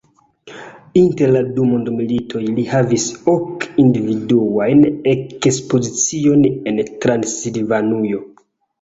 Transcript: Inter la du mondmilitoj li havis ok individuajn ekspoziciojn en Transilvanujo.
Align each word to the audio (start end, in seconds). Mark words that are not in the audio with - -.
Inter 1.01 1.33
la 1.35 1.43
du 1.57 1.65
mondmilitoj 1.73 2.41
li 2.61 2.65
havis 2.71 3.07
ok 3.35 3.69
individuajn 3.85 4.85
ekspoziciojn 5.15 6.47
en 6.75 6.85
Transilvanujo. 7.07 8.29